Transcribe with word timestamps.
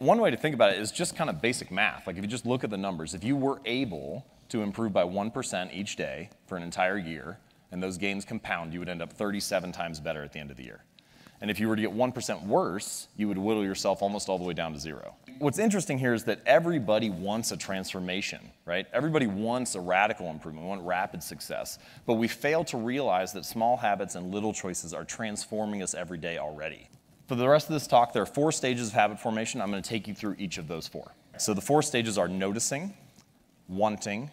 one 0.00 0.18
way 0.18 0.30
to 0.30 0.36
think 0.36 0.54
about 0.54 0.72
it 0.72 0.78
is 0.78 0.90
just 0.90 1.14
kind 1.14 1.28
of 1.28 1.42
basic 1.42 1.70
math. 1.70 2.06
Like 2.06 2.16
if 2.16 2.22
you 2.22 2.28
just 2.28 2.46
look 2.46 2.64
at 2.64 2.70
the 2.70 2.78
numbers, 2.78 3.14
if 3.14 3.22
you 3.22 3.36
were 3.36 3.60
able 3.66 4.26
to 4.48 4.62
improve 4.62 4.92
by 4.92 5.04
1% 5.04 5.74
each 5.74 5.94
day 5.94 6.30
for 6.46 6.56
an 6.56 6.62
entire 6.62 6.98
year, 6.98 7.38
and 7.70 7.82
those 7.82 7.98
gains 7.98 8.24
compound, 8.24 8.72
you 8.72 8.80
would 8.80 8.88
end 8.88 9.02
up 9.02 9.12
37 9.12 9.72
times 9.72 10.00
better 10.00 10.24
at 10.24 10.32
the 10.32 10.40
end 10.40 10.50
of 10.50 10.56
the 10.56 10.64
year. 10.64 10.82
And 11.42 11.50
if 11.50 11.60
you 11.60 11.68
were 11.68 11.76
to 11.76 11.82
get 11.82 11.94
1% 11.94 12.46
worse, 12.46 13.08
you 13.16 13.28
would 13.28 13.38
whittle 13.38 13.62
yourself 13.62 14.02
almost 14.02 14.28
all 14.28 14.38
the 14.38 14.44
way 14.44 14.54
down 14.54 14.72
to 14.72 14.80
zero. 14.80 15.14
What's 15.38 15.58
interesting 15.58 15.98
here 15.98 16.12
is 16.12 16.24
that 16.24 16.40
everybody 16.44 17.08
wants 17.08 17.52
a 17.52 17.56
transformation, 17.56 18.50
right? 18.66 18.86
Everybody 18.92 19.26
wants 19.26 19.74
a 19.74 19.80
radical 19.80 20.28
improvement, 20.28 20.66
want 20.66 20.82
rapid 20.82 21.22
success. 21.22 21.78
But 22.04 22.14
we 22.14 22.26
fail 22.28 22.64
to 22.64 22.76
realize 22.76 23.32
that 23.34 23.46
small 23.46 23.76
habits 23.76 24.16
and 24.16 24.32
little 24.32 24.52
choices 24.52 24.92
are 24.92 25.04
transforming 25.04 25.82
us 25.82 25.94
every 25.94 26.18
day 26.18 26.36
already. 26.38 26.88
For 27.30 27.36
the 27.36 27.48
rest 27.48 27.68
of 27.68 27.74
this 27.74 27.86
talk, 27.86 28.12
there 28.12 28.24
are 28.24 28.26
four 28.26 28.50
stages 28.50 28.88
of 28.88 28.94
habit 28.94 29.20
formation. 29.20 29.60
I'm 29.60 29.70
going 29.70 29.80
to 29.80 29.88
take 29.88 30.08
you 30.08 30.14
through 30.14 30.34
each 30.36 30.58
of 30.58 30.66
those 30.66 30.88
four. 30.88 31.14
So 31.38 31.54
the 31.54 31.60
four 31.60 31.80
stages 31.80 32.18
are 32.18 32.26
noticing, 32.26 32.92
wanting, 33.68 34.32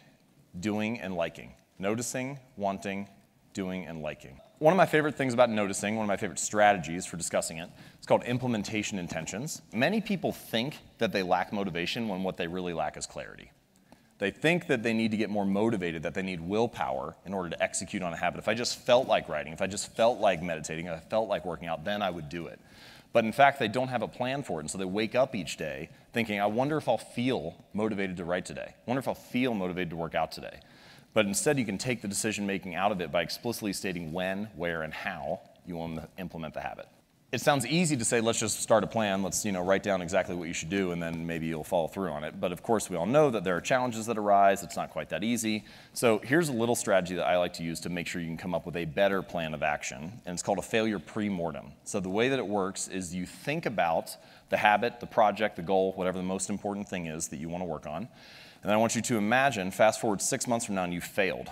doing, 0.60 1.00
and 1.00 1.14
liking. 1.14 1.54
Noticing, 1.78 2.40
wanting, 2.56 3.08
doing, 3.54 3.86
and 3.86 4.02
liking. 4.02 4.40
One 4.58 4.74
of 4.74 4.78
my 4.78 4.88
favorite 4.88 5.14
things 5.14 5.36
about 5.36 5.52
noticing, 5.52 5.96
one 5.96 6.06
of 6.06 6.08
my 6.08 6.18
favorite 6.18 6.40
strategies 6.40 7.06
for 7.06 7.18
discussing 7.18 7.60
it, 7.60 7.70
it's 8.00 8.08
called 8.08 8.24
implementation 8.24 8.98
intentions. 8.98 9.62
Many 9.72 10.02
people 10.02 10.32
think 10.32 10.80
that 10.98 11.12
they 11.12 11.22
lack 11.22 11.54
motivation 11.54 12.08
when 12.08 12.24
what 12.24 12.36
they 12.36 12.48
really 12.48 12.74
lack 12.74 12.98
is 12.98 13.06
clarity. 13.06 13.52
They 14.20 14.32
think 14.32 14.68
that 14.68 14.82
they 14.82 14.94
need 14.94 15.12
to 15.12 15.18
get 15.18 15.30
more 15.30 15.46
motivated, 15.46 16.04
that 16.04 16.16
they 16.16 16.24
need 16.24 16.42
willpower 16.42 17.16
in 17.26 17.34
order 17.34 17.50
to 17.52 17.62
execute 17.62 18.02
on 18.02 18.14
a 18.14 18.18
habit. 18.18 18.40
If 18.40 18.48
I 18.48 18.56
just 18.56 18.80
felt 18.80 19.08
like 19.08 19.30
writing, 19.30 19.54
if 19.54 19.62
I 19.62 19.68
just 19.68 19.96
felt 19.96 20.20
like 20.20 20.42
meditating, 20.42 20.88
if 20.88 20.94
I 20.94 21.00
felt 21.00 21.30
like 21.30 21.46
working 21.46 21.68
out, 21.68 21.86
then 21.86 22.02
I 22.02 22.10
would 22.10 22.30
do 22.30 22.48
it. 22.48 22.60
But 23.14 23.26
in 23.26 23.32
fact, 23.32 23.60
they 23.60 23.68
don't 23.68 23.88
have 23.88 24.02
a 24.02 24.08
plan 24.08 24.44
for 24.44 24.60
it. 24.60 24.64
And 24.64 24.72
so 24.72 24.78
they 24.78 24.86
wake 24.86 25.16
up 25.16 25.36
each 25.36 25.58
day 25.58 25.90
thinking, 26.14 26.42
I 26.42 26.48
wonder 26.48 26.78
if 26.78 26.90
I'll 26.90 26.98
feel 26.98 27.64
motivated 27.74 28.18
to 28.18 28.26
write 28.26 28.46
today. 28.46 28.68
I 28.68 28.84
wonder 28.86 29.00
if 29.00 29.08
I'll 29.08 29.16
feel 29.16 29.54
motivated 29.54 29.92
to 29.92 29.96
work 29.96 30.16
out 30.16 30.32
today. 30.32 30.60
But 31.14 31.26
instead, 31.26 31.58
you 31.58 31.66
can 31.66 31.78
take 31.78 32.02
the 32.02 32.08
decision 32.08 32.46
making 32.46 32.76
out 32.76 32.92
of 32.92 33.02
it 33.02 33.12
by 33.12 33.22
explicitly 33.22 33.74
stating 33.74 34.14
when, 34.14 34.50
where, 34.56 34.84
and 34.84 34.94
how 34.94 35.42
you 35.66 35.76
want 35.78 35.96
to 35.96 36.08
implement 36.18 36.54
the 36.54 36.62
habit. 36.62 36.88
It 37.30 37.42
sounds 37.42 37.68
easy 37.68 37.98
to 37.98 38.06
say, 38.06 38.22
let's 38.22 38.40
just 38.40 38.62
start 38.62 38.86
a 38.86 38.88
plan, 38.88 39.22
let's 39.22 39.44
you 39.44 39.52
know, 39.52 39.62
write 39.62 39.84
down 39.84 40.02
exactly 40.02 40.34
what 40.34 40.48
you 40.48 40.54
should 40.54 40.70
do, 40.70 40.94
and 40.94 41.04
then 41.04 41.28
maybe 41.28 41.46
you'll 41.46 41.66
follow 41.66 41.90
through 41.90 42.12
on 42.12 42.24
it. 42.24 42.40
But 42.40 42.54
of 42.54 42.64
course, 42.64 42.90
we 42.90 42.96
all 42.96 43.06
know 43.06 43.30
that 43.30 43.44
there 43.44 43.58
are 43.58 43.60
challenges 43.60 44.06
that 44.06 44.18
arise, 44.18 44.64
it's 44.64 44.78
not 44.78 44.92
quite 44.92 45.10
that 45.10 45.26
easy. 45.26 45.66
So 45.92 46.20
here's 46.20 46.48
a 46.48 46.54
little 46.54 46.74
strategy 46.74 47.16
that 47.16 47.28
I 47.28 47.36
like 47.36 47.52
to 47.56 47.64
use 47.64 47.82
to 47.82 47.90
make 47.90 48.08
sure 48.08 48.22
you 48.22 48.28
can 48.28 48.38
come 48.38 48.56
up 48.56 48.66
with 48.66 48.78
a 48.78 48.86
better 48.86 49.22
plan 49.22 49.54
of 49.54 49.62
action, 49.62 50.22
and 50.26 50.34
it's 50.34 50.42
called 50.42 50.58
a 50.58 50.62
failure 50.62 51.00
pre-mortem. 51.00 51.74
So 51.84 52.00
the 52.00 52.08
way 52.08 52.30
that 52.30 52.40
it 52.40 52.48
works 52.48 52.88
is 52.88 53.14
you 53.14 53.26
think 53.26 53.66
about 53.66 54.16
the 54.48 54.56
habit, 54.56 55.02
the 55.02 55.06
project, 55.06 55.58
the 55.58 55.64
goal, 55.64 55.92
whatever 55.98 56.18
the 56.18 56.24
most 56.24 56.50
important 56.50 56.88
thing 56.88 57.08
is 57.08 57.28
that 57.28 57.40
you 57.40 57.50
want 57.50 57.62
to 57.62 57.68
work 57.68 57.86
on, 57.86 58.04
and 58.04 58.64
then 58.64 58.74
I 58.74 58.78
want 58.78 58.96
you 58.96 59.02
to 59.02 59.18
imagine, 59.18 59.72
fast 59.72 60.00
forward 60.00 60.22
six 60.22 60.48
months 60.48 60.66
from 60.66 60.76
now, 60.76 60.86
and 60.86 60.94
you 60.94 61.02
failed. 61.02 61.50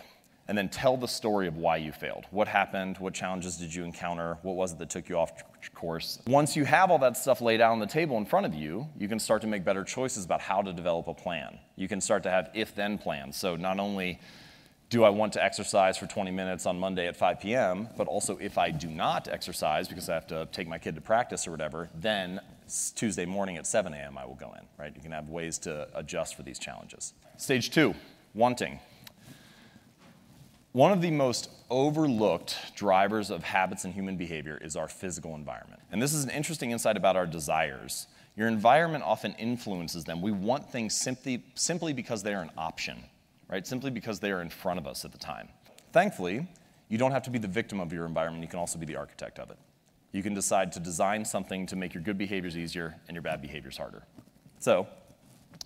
And 0.48 0.58
then 0.58 0.70
tell 0.70 0.96
the 0.96 1.08
story 1.08 1.48
of 1.48 1.58
why 1.58 1.78
you 1.78 1.92
failed. 1.92 2.26
What 2.30 2.48
happened? 2.48 2.98
What 3.00 3.16
challenges 3.16 3.58
did 3.58 3.74
you 3.74 3.84
encounter? 3.84 4.38
What 4.44 4.56
was 4.56 4.74
it 4.74 4.80
that 4.80 4.92
took 4.92 5.10
you 5.10 5.18
off 5.18 5.32
course? 5.74 6.20
Once 6.28 6.56
you 6.56 6.66
have 6.66 6.92
all 6.92 7.00
that 7.00 7.18
stuff 7.18 7.42
laid 7.42 7.62
out 7.62 7.72
on 7.72 7.80
the 7.80 7.88
table 7.88 8.18
in 8.18 8.26
front 8.26 8.46
of 8.46 8.54
you, 8.54 8.88
you 8.98 9.08
can 9.08 9.20
start 9.20 9.42
to 9.42 9.48
make 9.48 9.64
better 9.64 9.84
choices 9.84 10.24
about 10.24 10.42
how 10.42 10.62
to 10.62 10.72
develop 10.72 11.08
a 11.08 11.14
plan. 11.14 11.58
You 11.76 11.88
can 11.88 12.00
start 12.00 12.24
to 12.24 12.30
have 12.30 12.52
if 12.54 12.76
then 12.76 12.98
plans. 12.98 13.38
So 13.38 13.56
not 13.56 13.80
only 13.80 14.20
do 14.90 15.04
I 15.04 15.10
want 15.10 15.34
to 15.34 15.44
exercise 15.44 15.98
for 15.98 16.06
20 16.06 16.32
minutes 16.32 16.66
on 16.66 16.80
Monday 16.80 17.08
at 17.08 17.16
5 17.16 17.40
p.m., 17.40 17.90
but 17.98 18.08
also 18.08 18.38
if 18.38 18.58
I 18.58 18.70
do 18.70 18.88
not 18.88 19.28
exercise 19.28 19.88
because 19.88 20.10
I 20.10 20.14
have 20.14 20.28
to 20.28 20.48
take 20.52 20.68
my 20.68 20.78
kid 20.78 20.96
to 20.96 21.02
practice 21.02 21.48
or 21.48 21.52
whatever, 21.52 21.90
then 21.96 22.40
Tuesday 22.96 23.26
morning 23.26 23.58
at 23.58 23.66
7 23.66 23.94
a.m. 23.94 24.18
I 24.18 24.26
will 24.26 24.36
go 24.36 24.54
in, 24.58 24.66
right? 24.78 24.96
You 24.96 25.02
can 25.02 25.12
have 25.12 25.30
ways 25.30 25.58
to 25.60 25.88
adjust 25.96 26.36
for 26.36 26.44
these 26.44 26.60
challenges. 26.60 27.14
Stage 27.38 27.72
two, 27.72 27.96
wanting. 28.34 28.80
One 30.76 30.92
of 30.92 31.00
the 31.00 31.10
most 31.10 31.50
overlooked 31.70 32.58
drivers 32.76 33.30
of 33.30 33.46
habits 33.46 33.86
and 33.86 33.94
human 33.94 34.18
behavior 34.18 34.60
is 34.62 34.76
our 34.76 34.90
physical 34.90 35.34
environment. 35.34 35.82
And 35.90 36.02
this 36.02 36.14
is 36.14 36.26
an 36.26 36.30
interesting 36.30 36.72
insight 36.72 36.98
about 36.98 37.16
our 37.16 37.26
desires. 37.26 38.08
Your 38.36 38.50
environment 38.50 39.06
often 39.06 39.36
influences 39.36 40.04
them. 40.04 40.22
We 40.22 40.34
want 40.34 40.70
things 40.70 40.94
simply, 40.94 41.42
simply 41.54 41.94
because 41.94 42.24
they 42.24 42.34
are 42.34 42.42
an 42.42 42.52
option, 42.58 43.06
right? 43.50 43.66
Simply 43.66 43.90
because 43.90 44.20
they 44.20 44.32
are 44.32 44.42
in 44.42 44.50
front 44.50 44.78
of 44.78 44.86
us 44.86 45.06
at 45.06 45.14
the 45.14 45.18
time. 45.18 45.48
Thankfully, 45.94 46.46
you 46.90 46.98
don't 46.98 47.14
have 47.14 47.24
to 47.24 47.30
be 47.30 47.40
the 47.40 47.48
victim 47.48 47.80
of 47.80 47.94
your 47.94 48.06
environment, 48.06 48.44
you 48.44 48.50
can 48.50 48.60
also 48.60 48.78
be 48.78 48.86
the 48.86 48.98
architect 48.98 49.40
of 49.40 49.50
it. 49.52 49.58
You 50.12 50.24
can 50.24 50.34
decide 50.34 50.74
to 50.74 50.82
design 50.82 51.24
something 51.24 51.66
to 51.68 51.78
make 51.78 51.94
your 51.94 52.04
good 52.04 52.18
behaviors 52.18 52.58
easier 52.58 52.98
and 53.08 53.16
your 53.16 53.22
bad 53.22 53.42
behaviors 53.42 53.78
harder. 53.78 54.04
So, 54.60 54.88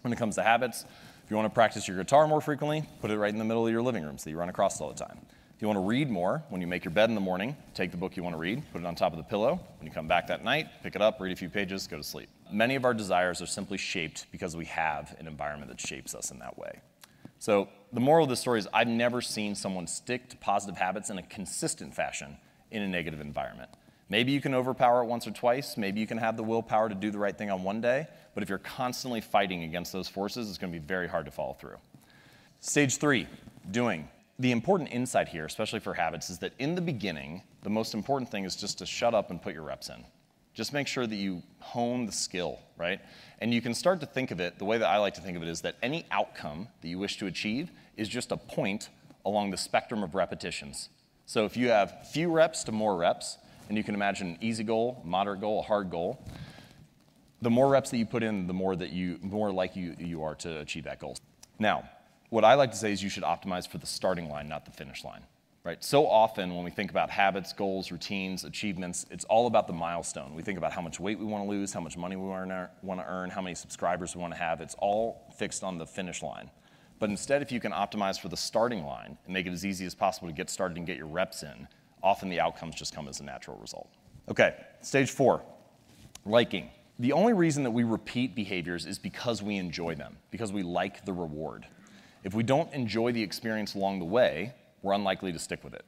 when 0.03 0.13
it 0.13 0.17
comes 0.17 0.35
to 0.35 0.43
habits, 0.43 0.85
if 1.29 1.31
you 1.31 1.37
want 1.37 1.45
to 1.45 1.53
practice 1.53 1.87
your 1.87 1.95
guitar 1.95 2.27
more 2.27 2.41
frequently, 2.41 2.83
put 3.01 3.11
it 3.11 3.17
right 3.19 3.31
in 3.31 3.37
the 3.37 3.45
middle 3.45 3.63
of 3.63 3.71
your 3.71 3.83
living 3.83 4.03
room 4.03 4.17
so 4.17 4.31
you 4.31 4.35
run 4.35 4.49
across 4.49 4.79
it 4.79 4.83
all 4.83 4.91
the 4.91 4.97
time. 4.97 5.19
If 5.55 5.61
you 5.61 5.67
want 5.67 5.77
to 5.77 5.81
read 5.81 6.09
more, 6.09 6.43
when 6.49 6.59
you 6.59 6.65
make 6.65 6.83
your 6.83 6.91
bed 6.91 7.07
in 7.09 7.13
the 7.13 7.21
morning, 7.21 7.55
take 7.75 7.91
the 7.91 7.97
book 7.97 8.17
you 8.17 8.23
want 8.23 8.33
to 8.33 8.39
read, 8.39 8.63
put 8.73 8.81
it 8.81 8.87
on 8.87 8.95
top 8.95 9.11
of 9.11 9.19
the 9.19 9.23
pillow. 9.23 9.59
When 9.77 9.85
you 9.85 9.91
come 9.91 10.07
back 10.07 10.25
that 10.25 10.43
night, 10.43 10.69
pick 10.81 10.95
it 10.95 11.03
up, 11.03 11.19
read 11.19 11.31
a 11.31 11.35
few 11.35 11.47
pages, 11.47 11.85
go 11.85 11.97
to 11.97 12.03
sleep. 12.03 12.29
Many 12.51 12.73
of 12.73 12.83
our 12.83 12.95
desires 12.95 13.43
are 13.43 13.45
simply 13.45 13.77
shaped 13.77 14.25
because 14.31 14.57
we 14.57 14.65
have 14.65 15.15
an 15.19 15.27
environment 15.27 15.69
that 15.69 15.79
shapes 15.79 16.15
us 16.15 16.31
in 16.31 16.39
that 16.39 16.57
way. 16.57 16.79
So, 17.37 17.69
the 17.93 17.99
moral 17.99 18.23
of 18.23 18.31
the 18.31 18.35
story 18.35 18.57
is 18.57 18.67
I've 18.73 18.87
never 18.87 19.21
seen 19.21 19.53
someone 19.53 19.85
stick 19.85 20.29
to 20.31 20.37
positive 20.37 20.77
habits 20.77 21.11
in 21.11 21.19
a 21.19 21.23
consistent 21.23 21.93
fashion 21.93 22.37
in 22.71 22.81
a 22.81 22.87
negative 22.87 23.21
environment. 23.21 23.69
Maybe 24.09 24.31
you 24.31 24.41
can 24.41 24.55
overpower 24.55 25.03
it 25.03 25.05
once 25.05 25.27
or 25.27 25.31
twice. 25.31 25.77
Maybe 25.77 25.99
you 25.99 26.07
can 26.07 26.17
have 26.17 26.35
the 26.35 26.43
willpower 26.43 26.89
to 26.89 26.95
do 26.95 27.11
the 27.11 27.19
right 27.19 27.37
thing 27.37 27.51
on 27.51 27.63
one 27.63 27.79
day. 27.79 28.07
But 28.33 28.41
if 28.41 28.49
you're 28.49 28.57
constantly 28.57 29.21
fighting 29.21 29.63
against 29.63 29.93
those 29.93 30.07
forces, 30.07 30.49
it's 30.49 30.57
going 30.57 30.73
to 30.73 30.79
be 30.79 30.85
very 30.85 31.07
hard 31.07 31.25
to 31.25 31.31
follow 31.31 31.53
through. 31.53 31.77
Stage 32.59 32.97
three, 32.97 33.27
doing. 33.71 34.09
The 34.39 34.51
important 34.51 34.91
insight 34.91 35.27
here, 35.27 35.45
especially 35.45 35.79
for 35.79 35.93
habits, 35.93 36.29
is 36.29 36.39
that 36.39 36.53
in 36.59 36.73
the 36.73 36.81
beginning, 36.81 37.43
the 37.61 37.69
most 37.69 37.93
important 37.93 38.31
thing 38.31 38.45
is 38.45 38.55
just 38.55 38.77
to 38.79 38.85
shut 38.85 39.13
up 39.13 39.29
and 39.29 39.41
put 39.41 39.53
your 39.53 39.63
reps 39.63 39.89
in. 39.89 40.03
Just 40.53 40.73
make 40.73 40.87
sure 40.87 41.05
that 41.05 41.15
you 41.15 41.43
hone 41.59 42.05
the 42.05 42.11
skill, 42.11 42.59
right? 42.77 42.99
And 43.39 43.53
you 43.53 43.61
can 43.61 43.73
start 43.73 43.99
to 43.99 44.05
think 44.05 44.31
of 44.31 44.39
it, 44.39 44.57
the 44.57 44.65
way 44.65 44.77
that 44.77 44.87
I 44.87 44.97
like 44.97 45.13
to 45.15 45.21
think 45.21 45.37
of 45.37 45.43
it 45.43 45.49
is 45.49 45.61
that 45.61 45.75
any 45.83 46.05
outcome 46.09 46.67
that 46.81 46.87
you 46.87 46.97
wish 46.97 47.17
to 47.17 47.27
achieve 47.27 47.71
is 47.95 48.09
just 48.09 48.31
a 48.31 48.37
point 48.37 48.89
along 49.25 49.51
the 49.51 49.57
spectrum 49.57 50.03
of 50.03 50.15
repetitions. 50.15 50.89
So 51.25 51.45
if 51.45 51.55
you 51.55 51.69
have 51.69 52.07
few 52.11 52.31
reps 52.31 52.63
to 52.63 52.71
more 52.71 52.95
reps, 52.95 53.37
and 53.69 53.77
you 53.77 53.83
can 53.83 53.95
imagine 53.95 54.27
an 54.27 54.37
easy 54.41 54.63
goal, 54.63 55.01
moderate 55.05 55.39
goal, 55.39 55.59
a 55.59 55.63
hard 55.63 55.89
goal. 55.89 56.21
The 57.41 57.49
more 57.49 57.69
reps 57.69 57.89
that 57.91 57.97
you 57.97 58.05
put 58.05 58.23
in, 58.23 58.47
the 58.47 58.53
more 58.53 58.75
that 58.75 58.89
you 58.89 59.17
more 59.21 59.51
likely 59.51 59.83
you, 59.83 59.95
you 59.97 60.23
are 60.23 60.35
to 60.35 60.59
achieve 60.59 60.83
that 60.83 60.99
goal. 60.99 61.15
Now, 61.57 61.89
what 62.29 62.43
I 62.43 62.55
like 62.55 62.71
to 62.71 62.77
say 62.77 62.91
is 62.91 63.01
you 63.01 63.09
should 63.09 63.23
optimize 63.23 63.67
for 63.67 63.77
the 63.77 63.87
starting 63.87 64.29
line, 64.29 64.49
not 64.49 64.65
the 64.65 64.71
finish 64.71 65.05
line. 65.05 65.21
Right? 65.63 65.83
So 65.83 66.07
often 66.07 66.55
when 66.55 66.63
we 66.63 66.71
think 66.71 66.89
about 66.89 67.09
habits, 67.09 67.53
goals, 67.53 67.91
routines, 67.91 68.43
achievements, 68.43 69.05
it's 69.11 69.25
all 69.25 69.45
about 69.45 69.67
the 69.67 69.73
milestone. 69.73 70.33
We 70.33 70.41
think 70.41 70.57
about 70.57 70.71
how 70.71 70.81
much 70.81 70.99
weight 70.99 71.19
we 71.19 71.25
want 71.25 71.43
to 71.43 71.49
lose, 71.49 71.73
how 71.73 71.81
much 71.81 71.97
money 71.97 72.15
we 72.15 72.27
want 72.27 72.49
to 72.49 73.05
earn, 73.07 73.29
how 73.29 73.41
many 73.41 73.55
subscribers 73.55 74.15
we 74.15 74.21
want 74.21 74.33
to 74.33 74.39
have. 74.39 74.61
It's 74.61 74.75
all 74.79 75.21
fixed 75.37 75.63
on 75.63 75.77
the 75.77 75.85
finish 75.85 76.23
line. 76.23 76.49
But 76.97 77.09
instead, 77.09 77.41
if 77.41 77.51
you 77.51 77.59
can 77.59 77.71
optimize 77.71 78.19
for 78.19 78.29
the 78.29 78.37
starting 78.37 78.83
line 78.85 79.17
and 79.25 79.33
make 79.33 79.45
it 79.45 79.51
as 79.51 79.65
easy 79.65 79.85
as 79.85 79.93
possible 79.93 80.27
to 80.27 80.33
get 80.33 80.49
started 80.49 80.77
and 80.77 80.87
get 80.87 80.97
your 80.97 81.07
reps 81.07 81.43
in, 81.43 81.67
often 82.03 82.29
the 82.29 82.39
outcomes 82.39 82.75
just 82.75 82.93
come 82.93 83.07
as 83.07 83.19
a 83.19 83.23
natural 83.23 83.57
result. 83.57 83.89
Okay, 84.29 84.55
stage 84.81 85.11
four, 85.11 85.41
liking. 86.25 86.69
The 86.99 87.13
only 87.13 87.33
reason 87.33 87.63
that 87.63 87.71
we 87.71 87.83
repeat 87.83 88.35
behaviors 88.35 88.85
is 88.85 88.99
because 88.99 89.41
we 89.41 89.55
enjoy 89.57 89.95
them, 89.95 90.17
because 90.31 90.51
we 90.51 90.63
like 90.63 91.05
the 91.05 91.13
reward. 91.13 91.65
If 92.23 92.33
we 92.33 92.43
don't 92.43 92.71
enjoy 92.73 93.13
the 93.13 93.23
experience 93.23 93.75
along 93.75 93.99
the 93.99 94.05
way, 94.05 94.53
we're 94.81 94.93
unlikely 94.93 95.31
to 95.31 95.39
stick 95.39 95.63
with 95.63 95.73
it. 95.73 95.85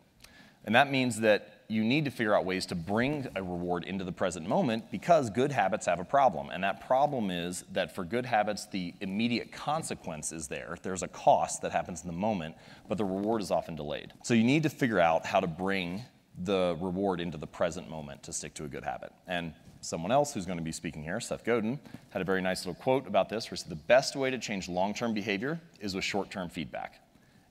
And 0.66 0.74
that 0.76 0.92
means 0.92 1.20
that 1.20 1.61
you 1.72 1.84
need 1.86 2.04
to 2.06 2.12
figure 2.12 2.36
out 2.36 2.46
ways 2.46 2.66
to 2.68 2.76
bring 2.76 3.28
a 3.36 3.42
reward 3.42 3.86
into 3.86 4.04
the 4.04 4.12
present 4.12 4.48
moment 4.48 4.92
because 4.92 5.30
good 5.30 5.52
habits 5.52 5.86
have 5.86 6.00
a 6.00 6.04
problem. 6.04 6.50
And 6.50 6.64
that 6.64 6.86
problem 6.86 7.32
is 7.32 7.64
that 7.72 7.96
for 7.96 8.04
good 8.04 8.26
habits, 8.26 8.66
the 8.66 8.94
immediate 9.00 9.52
consequence 9.54 10.34
is 10.34 10.48
there. 10.50 10.78
There's 10.82 11.02
a 11.02 11.08
cost 11.08 11.62
that 11.62 11.72
happens 11.72 12.02
in 12.02 12.08
the 12.08 12.14
moment, 12.14 12.56
but 12.90 12.98
the 12.98 13.06
reward 13.06 13.42
is 13.42 13.52
often 13.52 13.76
delayed. 13.76 14.12
So 14.24 14.34
you 14.34 14.44
need 14.44 14.64
to 14.64 14.70
figure 14.70 15.00
out 15.00 15.26
how 15.26 15.40
to 15.40 15.48
bring 15.48 16.04
the 16.44 16.76
reward 16.82 17.22
into 17.22 17.38
the 17.38 17.48
present 17.48 17.90
moment 17.90 18.24
to 18.24 18.34
stick 18.34 18.54
to 18.56 18.66
a 18.66 18.68
good 18.68 18.84
habit. 18.84 19.14
And 19.28 19.54
someone 19.80 20.12
else 20.12 20.34
who's 20.34 20.46
going 20.46 20.58
to 20.58 20.64
be 20.64 20.72
speaking 20.74 21.04
here, 21.04 21.22
Seth 21.22 21.46
Godin, 21.46 21.80
had 22.10 22.22
a 22.22 22.26
very 22.26 22.42
nice 22.42 22.66
little 22.66 22.82
quote 22.82 23.08
about 23.08 23.30
this 23.30 23.46
where 23.46 23.56
he 23.56 23.62
said, 23.62 23.70
The 23.70 23.76
best 23.76 24.18
way 24.18 24.30
to 24.30 24.38
change 24.38 24.68
long 24.68 24.94
term 24.94 25.14
behavior 25.14 25.60
is 25.80 25.96
with 25.96 26.04
short 26.04 26.30
term 26.30 26.50
feedback. 26.50 27.02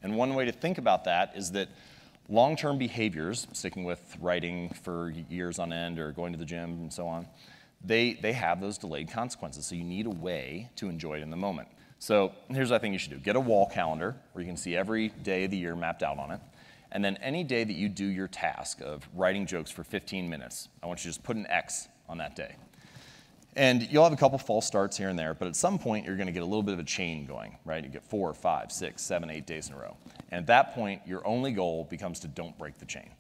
And 0.03 0.17
one 0.17 0.35
way 0.35 0.45
to 0.45 0.53
think 0.53 0.79
about 0.79 1.05
that 1.05 1.33
is 1.35 1.53
that 1.53 1.69
Long 2.29 2.57
term 2.57 2.79
behaviors, 2.79 3.47
sticking 3.53 3.85
with 3.85 4.17
writing 4.21 4.71
for 4.83 5.11
years 5.29 5.59
on 5.59 5.73
end 5.73 5.99
or 5.99 6.13
going 6.13 6.33
to 6.33 6.39
the 6.39 6.45
gym 6.45 6.71
and 6.73 6.93
so 6.93 7.07
on, 7.07 7.27
they, 7.85 8.15
they 8.15 8.33
have 8.33 8.61
those 8.61 8.79
delayed 8.79 9.11
consequences. 9.11 9.67
So 9.67 9.75
you 9.75 9.85
need 9.85 10.07
a 10.07 10.11
way 10.11 10.71
to 10.77 10.89
enjoy 10.89 11.19
it 11.19 11.23
in 11.23 11.31
the 11.31 11.37
moment. 11.37 11.69
So 11.99 12.33
here's 12.49 12.71
what 12.71 12.77
I 12.77 12.79
think 12.79 12.93
you 12.93 12.99
should 12.99 13.11
do 13.11 13.19
get 13.19 13.37
a 13.37 13.41
wall 13.41 13.67
calendar 13.67 14.17
where 14.33 14.43
you 14.43 14.49
can 14.49 14.57
see 14.57 14.77
every 14.77 15.09
day 15.09 15.45
of 15.45 15.51
the 15.51 15.57
year 15.57 15.77
mapped 15.77 16.03
out 16.03 16.19
on 16.19 16.31
it. 16.31 16.41
And 16.93 17.05
then 17.05 17.17
any 17.19 17.45
day 17.45 17.63
that 17.63 17.75
you 17.75 17.89
do 17.89 18.05
your 18.05 18.27
task 18.27 18.81
of 18.81 19.09
writing 19.15 19.47
jokes 19.47 19.71
for 19.71 19.85
15 19.85 20.29
minutes, 20.29 20.69
I 20.83 20.87
want 20.87 21.01
you 21.01 21.03
to 21.03 21.09
just 21.11 21.23
put 21.23 21.37
an 21.37 21.47
X 21.49 21.89
on 22.09 22.19
that 22.19 22.35
day. 22.35 22.57
And 23.57 23.91
you'll 23.91 24.05
have 24.05 24.13
a 24.13 24.17
couple 24.17 24.39
false 24.39 24.67
starts 24.67 24.97
here 24.97 25.09
and 25.09 25.19
there, 25.19 25.35
but 25.35 25.49
at 25.49 25.57
some 25.57 25.79
point 25.79 26.07
you're 26.07 26.17
going 26.17 26.29
to 26.29 26.33
get 26.33 26.43
a 26.43 26.47
little 26.47 26.63
bit 26.63 26.75
of 26.75 26.79
a 26.79 26.85
chain 26.85 27.27
going, 27.27 27.57
right? 27.65 27.83
You 27.83 27.91
get 27.91 28.05
four, 28.05 28.33
five, 28.33 28.71
six, 28.71 29.03
seven, 29.03 29.29
eight 29.31 29.47
days 29.47 29.69
in 29.69 29.75
a 29.75 29.79
row. 29.79 29.97
And 30.31 30.41
at 30.41 30.47
that 30.47 30.75
point, 30.75 31.03
your 31.05 31.27
only 31.27 31.53
goal 31.53 31.87
becomes 31.91 32.21
to 32.21 32.29
don't 32.29 32.57
break 32.59 32.79
the 32.79 32.87
chain. 32.87 33.11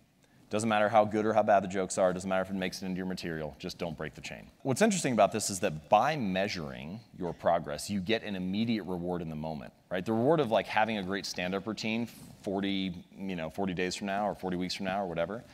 Doesn't 0.50 0.68
matter 0.68 0.88
how 0.88 1.04
good 1.04 1.26
or 1.26 1.32
how 1.32 1.44
bad 1.44 1.62
the 1.62 1.68
jokes 1.68 1.96
are, 1.96 2.12
doesn't 2.12 2.28
matter 2.28 2.42
if 2.42 2.50
it 2.50 2.56
makes 2.56 2.82
it 2.82 2.86
into 2.86 2.96
your 2.96 3.06
material, 3.06 3.54
just 3.60 3.78
don't 3.78 3.96
break 3.96 4.14
the 4.14 4.20
chain. 4.20 4.50
What's 4.62 4.82
interesting 4.82 5.12
about 5.12 5.30
this 5.30 5.48
is 5.48 5.60
that 5.60 5.88
by 5.88 6.16
measuring 6.16 6.98
your 7.16 7.32
progress, 7.32 7.88
you 7.88 8.00
get 8.00 8.24
an 8.24 8.34
immediate 8.34 8.82
reward 8.82 9.22
in 9.22 9.30
the 9.30 9.36
moment, 9.36 9.72
right? 9.90 10.04
The 10.04 10.12
reward 10.12 10.40
of 10.40 10.50
like 10.50 10.66
having 10.66 10.98
a 10.98 11.04
great 11.04 11.24
stand-up 11.24 11.68
routine 11.68 12.08
40, 12.42 12.94
you 13.16 13.36
know, 13.36 13.48
40 13.48 13.74
days 13.74 13.94
from 13.94 14.08
now 14.08 14.26
or 14.26 14.34
40 14.34 14.56
weeks 14.56 14.74
from 14.74 14.86
now 14.86 15.02
or 15.02 15.06
whatever 15.06 15.44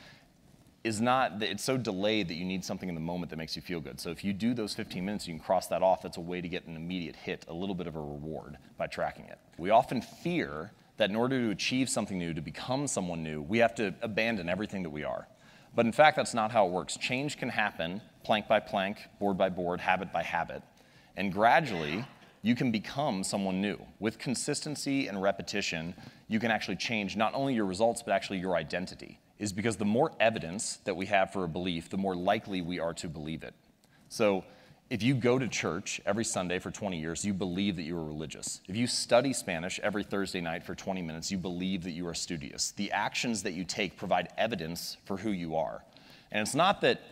is 0.87 1.01
not 1.01 1.43
it's 1.43 1.65
so 1.65 1.77
delayed 1.77 2.29
that 2.29 2.35
you 2.35 2.45
need 2.45 2.65
something 2.65 2.89
in 2.89 2.95
the 2.95 3.01
moment 3.01 3.31
that 3.31 3.37
makes 3.37 3.57
you 3.57 3.63
feel 3.63 3.81
good. 3.81 4.01
So 4.01 4.11
if 4.11 4.23
you 4.23 4.33
do 4.33 4.55
those 4.55 4.73
15 4.73 5.05
minutes, 5.05 5.27
you 5.27 5.35
can 5.35 5.41
cross 5.41 5.67
that 5.67 5.83
off. 5.83 6.01
That's 6.01 6.17
a 6.17 6.21
way 6.21 6.41
to 6.41 6.49
get 6.49 6.67
an 6.67 6.77
immediate 6.77 7.17
hit, 7.17 7.45
a 7.49 7.53
little 7.53 7.75
bit 7.75 7.89
of 7.89 7.97
a 7.97 8.01
reward 8.01 8.57
by 8.79 8.87
tracking 8.87 9.25
it. 9.27 9.39
We 9.59 9.71
often 9.71 10.01
fear 10.01 10.71
that 10.97 11.11
in 11.11 11.17
order 11.17 11.41
to 11.41 11.51
achieve 11.51 11.89
something 11.89 12.17
new, 12.17 12.33
to 12.33 12.41
become 12.41 12.87
someone 12.87 13.23
new, 13.23 13.43
we 13.43 13.59
have 13.59 13.75
to 13.75 13.95
abandon 14.01 14.49
everything 14.49 14.85
that 14.85 14.91
we 14.91 15.03
are. 15.03 15.27
But 15.75 15.87
in 15.87 15.93
fact, 15.93 16.17
that's 16.17 16.35
not 16.35 16.53
how 16.53 16.67
it 16.67 16.71
works. 16.71 16.97
Change 16.97 17.37
can 17.37 17.49
happen 17.49 18.01
plank 18.25 18.49
by 18.49 18.61
plank, 18.61 18.99
board 19.21 19.37
by 19.37 19.49
board, 19.49 19.81
habit 19.81 20.13
by 20.13 20.23
habit. 20.23 20.63
And 21.17 21.33
gradually, 21.33 22.05
you 22.43 22.55
can 22.55 22.71
become 22.71 23.25
someone 23.25 23.61
new. 23.61 23.79
With 23.99 24.19
consistency 24.19 25.09
and 25.09 25.21
repetition, 25.21 25.95
you 26.29 26.39
can 26.39 26.51
actually 26.51 26.77
change 26.77 27.17
not 27.17 27.35
only 27.35 27.55
your 27.55 27.67
results, 27.67 28.03
but 28.03 28.13
actually 28.13 28.39
your 28.39 28.57
identity. 28.57 29.21
Is 29.39 29.53
because 29.53 29.77
the 29.77 29.85
more 29.85 30.13
evidence 30.19 30.79
that 30.85 30.97
we 30.97 31.07
have 31.07 31.33
for 31.33 31.45
a 31.45 31.49
belief, 31.49 31.91
the 31.91 31.99
more 31.99 32.17
likely 32.17 32.63
we 32.63 32.79
are 32.79 32.95
to 32.95 33.09
believe 33.09 33.43
it. 33.43 33.55
So 34.09 34.45
if 34.89 35.03
you 35.03 35.15
go 35.15 35.39
to 35.39 35.49
church 35.49 36.01
every 36.07 36.25
Sunday 36.25 36.59
for 36.59 36.71
20 36.71 36.99
years, 36.99 37.25
you 37.25 37.35
believe 37.35 37.77
that 37.77 37.83
you 37.83 37.99
are 37.99 38.05
religious. 38.05 38.61
If 38.69 38.77
you 38.77 38.87
study 38.87 39.33
Spanish 39.33 39.81
every 39.81 40.05
Thursday 40.05 40.41
night 40.41 40.63
for 40.63 40.75
20 40.75 41.03
minutes, 41.03 41.31
you 41.31 41.39
believe 41.39 41.83
that 41.85 41.91
you 41.91 42.07
are 42.07 42.15
studious. 42.15 42.71
The 42.71 42.93
actions 42.93 43.43
that 43.43 43.53
you 43.53 43.65
take 43.65 43.97
provide 43.97 44.29
evidence 44.39 44.97
for 45.05 45.17
who 45.17 45.31
you 45.31 45.57
are. 45.57 45.83
And 46.31 46.41
it's 46.41 46.55
not 46.55 46.81
that 46.83 47.03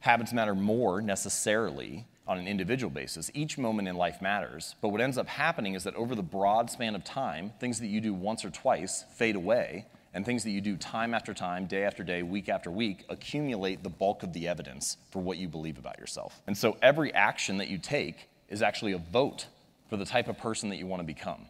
habits 0.00 0.34
matter 0.34 0.54
more 0.54 1.00
necessarily 1.00 2.06
on 2.26 2.38
an 2.38 2.46
individual 2.46 2.90
basis. 2.90 3.30
Each 3.32 3.56
moment 3.56 3.88
in 3.88 3.96
life 3.96 4.20
matters. 4.20 4.74
But 4.82 4.88
what 4.88 5.00
ends 5.00 5.16
up 5.16 5.26
happening 5.26 5.74
is 5.74 5.84
that 5.84 5.94
over 5.94 6.14
the 6.14 6.22
broad 6.22 6.70
span 6.70 6.94
of 6.94 7.04
time, 7.04 7.52
things 7.58 7.80
that 7.80 7.86
you 7.86 8.02
do 8.02 8.12
once 8.12 8.44
or 8.44 8.50
twice 8.50 9.04
fade 9.14 9.36
away 9.36 9.86
and 10.14 10.24
things 10.24 10.44
that 10.44 10.50
you 10.50 10.60
do 10.60 10.76
time 10.76 11.12
after 11.12 11.34
time, 11.34 11.66
day 11.66 11.82
after 11.82 12.04
day, 12.04 12.22
week 12.22 12.48
after 12.48 12.70
week, 12.70 13.04
accumulate 13.08 13.82
the 13.82 13.90
bulk 13.90 14.22
of 14.22 14.32
the 14.32 14.46
evidence 14.48 14.96
for 15.10 15.20
what 15.20 15.36
you 15.38 15.48
believe 15.48 15.76
about 15.76 15.98
yourself. 15.98 16.40
And 16.46 16.56
so 16.56 16.78
every 16.80 17.12
action 17.12 17.58
that 17.58 17.68
you 17.68 17.78
take 17.78 18.28
is 18.48 18.62
actually 18.62 18.92
a 18.92 18.98
vote 18.98 19.46
for 19.90 19.96
the 19.96 20.04
type 20.04 20.28
of 20.28 20.38
person 20.38 20.70
that 20.70 20.76
you 20.76 20.86
want 20.86 21.00
to 21.00 21.06
become. 21.06 21.46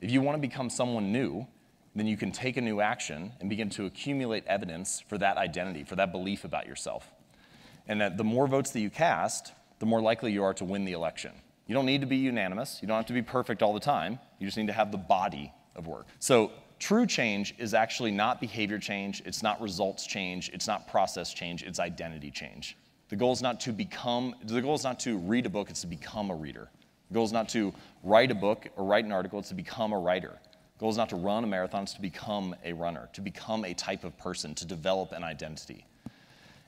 If 0.00 0.10
you 0.10 0.20
want 0.20 0.36
to 0.36 0.40
become 0.40 0.68
someone 0.68 1.12
new, 1.12 1.46
then 1.94 2.06
you 2.08 2.16
can 2.16 2.32
take 2.32 2.56
a 2.56 2.60
new 2.60 2.80
action 2.80 3.32
and 3.40 3.48
begin 3.48 3.70
to 3.70 3.86
accumulate 3.86 4.44
evidence 4.46 5.02
for 5.08 5.16
that 5.18 5.36
identity, 5.36 5.84
for 5.84 5.94
that 5.96 6.10
belief 6.10 6.44
about 6.44 6.66
yourself. 6.66 7.08
And 7.86 8.00
that 8.00 8.16
the 8.16 8.24
more 8.24 8.48
votes 8.48 8.72
that 8.72 8.80
you 8.80 8.90
cast, 8.90 9.52
the 9.78 9.86
more 9.86 10.00
likely 10.00 10.32
you 10.32 10.42
are 10.42 10.54
to 10.54 10.64
win 10.64 10.84
the 10.84 10.92
election. 10.92 11.32
You 11.66 11.74
don't 11.74 11.86
need 11.86 12.00
to 12.00 12.06
be 12.06 12.16
unanimous. 12.16 12.80
You 12.82 12.88
don't 12.88 12.96
have 12.96 13.06
to 13.06 13.12
be 13.12 13.22
perfect 13.22 13.62
all 13.62 13.72
the 13.72 13.80
time. 13.80 14.18
You 14.38 14.46
just 14.46 14.58
need 14.58 14.66
to 14.66 14.72
have 14.72 14.90
the 14.90 14.98
body 14.98 15.52
of 15.76 15.86
work. 15.86 16.06
So 16.18 16.50
True 16.84 17.06
change 17.06 17.54
is 17.56 17.72
actually 17.72 18.10
not 18.10 18.42
behavior 18.42 18.78
change, 18.78 19.22
it's 19.24 19.42
not 19.42 19.58
results 19.58 20.06
change, 20.06 20.50
it's 20.52 20.66
not 20.66 20.86
process 20.86 21.32
change, 21.32 21.62
it's 21.62 21.80
identity 21.80 22.30
change. 22.30 22.76
The 23.08 23.16
goal 23.16 23.32
is 23.32 23.40
not 23.40 23.58
to 23.60 23.72
become, 23.72 24.34
the 24.44 24.60
goal 24.60 24.74
is 24.74 24.84
not 24.84 25.00
to 25.00 25.16
read 25.16 25.46
a 25.46 25.48
book, 25.48 25.70
it's 25.70 25.80
to 25.80 25.86
become 25.86 26.28
a 26.28 26.34
reader. 26.34 26.68
The 27.08 27.14
goal 27.14 27.24
is 27.24 27.32
not 27.32 27.48
to 27.48 27.72
write 28.02 28.30
a 28.30 28.34
book 28.34 28.68
or 28.76 28.84
write 28.84 29.06
an 29.06 29.12
article, 29.12 29.38
it's 29.38 29.48
to 29.48 29.54
become 29.54 29.94
a 29.94 29.98
writer. 29.98 30.38
The 30.76 30.80
goal 30.80 30.90
is 30.90 30.98
not 30.98 31.08
to 31.08 31.16
run 31.16 31.42
a 31.42 31.46
marathon, 31.46 31.84
it's 31.84 31.94
to 31.94 32.02
become 32.02 32.54
a 32.62 32.74
runner, 32.74 33.08
to 33.14 33.22
become 33.22 33.64
a 33.64 33.72
type 33.72 34.04
of 34.04 34.14
person, 34.18 34.54
to 34.56 34.66
develop 34.66 35.12
an 35.12 35.24
identity. 35.24 35.86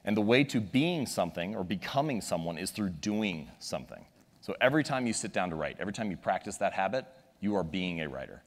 And 0.07 0.17
the 0.17 0.23
way 0.23 0.45
to 0.45 0.63
being 0.63 1.05
something 1.05 1.55
or 1.55 1.63
becoming 1.63 2.23
someone 2.23 2.57
is 2.57 2.71
through 2.71 2.89
doing 2.89 3.51
something. 3.59 4.07
So 4.41 4.57
every 4.63 4.83
time 4.83 5.07
you 5.07 5.13
sit 5.13 5.35
down 5.35 5.51
to 5.51 5.57
write, 5.57 5.77
every 5.79 5.93
time 5.93 6.11
you 6.11 6.17
practice 6.17 6.57
that 6.57 6.73
habit, 6.73 7.05
you 7.41 7.55
are 7.55 7.63
being 7.63 8.01
a 8.01 8.09
writer. 8.09 8.43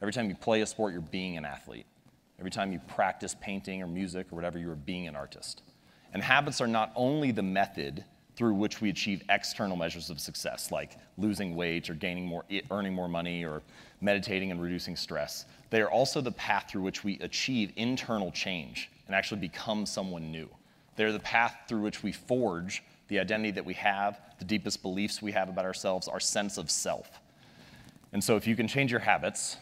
Every 0.00 0.12
time 0.12 0.28
you 0.28 0.34
play 0.34 0.60
a 0.60 0.66
sport, 0.66 0.92
you're 0.92 1.02
being 1.02 1.36
an 1.36 1.44
athlete. 1.44 1.86
Every 2.38 2.50
time 2.50 2.72
you 2.72 2.80
practice 2.86 3.34
painting 3.40 3.82
or 3.82 3.88
music 3.88 4.32
or 4.32 4.36
whatever, 4.36 4.58
you 4.58 4.70
are 4.70 4.76
being 4.76 5.08
an 5.08 5.16
artist. 5.16 5.62
And 6.12 6.22
habits 6.22 6.60
are 6.60 6.68
not 6.68 6.92
only 6.94 7.32
the 7.32 7.42
method 7.42 8.04
through 8.36 8.54
which 8.54 8.80
we 8.80 8.88
achieve 8.90 9.24
external 9.28 9.76
measures 9.76 10.10
of 10.10 10.20
success, 10.20 10.70
like 10.70 10.96
losing 11.16 11.56
weight 11.56 11.90
or 11.90 11.94
gaining 11.94 12.24
more, 12.24 12.44
earning 12.70 12.94
more 12.94 13.08
money 13.08 13.44
or 13.44 13.62
meditating 14.00 14.52
and 14.52 14.62
reducing 14.62 14.94
stress. 14.94 15.44
They 15.70 15.80
are 15.80 15.90
also 15.90 16.20
the 16.20 16.30
path 16.30 16.66
through 16.70 16.82
which 16.82 17.02
we 17.02 17.18
achieve 17.18 17.72
internal 17.74 18.30
change 18.30 18.90
and 19.06 19.16
actually 19.16 19.40
become 19.40 19.84
someone 19.84 20.30
new. 20.30 20.48
They're 20.94 21.10
the 21.10 21.18
path 21.18 21.56
through 21.66 21.80
which 21.80 22.04
we 22.04 22.12
forge 22.12 22.84
the 23.08 23.18
identity 23.18 23.50
that 23.50 23.64
we 23.64 23.74
have, 23.74 24.20
the 24.38 24.44
deepest 24.44 24.82
beliefs 24.82 25.20
we 25.20 25.32
have 25.32 25.48
about 25.48 25.64
ourselves, 25.64 26.06
our 26.06 26.20
sense 26.20 26.58
of 26.58 26.70
self. 26.70 27.20
And 28.12 28.22
so 28.22 28.36
if 28.36 28.46
you 28.46 28.54
can 28.54 28.68
change 28.68 28.92
your 28.92 29.00
habits, 29.00 29.56